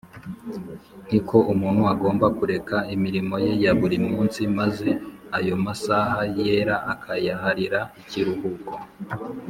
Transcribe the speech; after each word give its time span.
niko 1.09 1.37
umuntu 1.53 1.81
agomba 1.93 2.25
kureka 2.37 2.75
imirimo 2.95 3.35
ye 3.45 3.51
ya 3.63 3.71
buri 3.79 3.97
munsi 4.09 4.39
maze 4.57 4.89
ayo 5.37 5.55
masaha 5.65 6.19
yera 6.37 6.75
akayaharira 6.93 7.79
ikiruhuko 8.01 8.73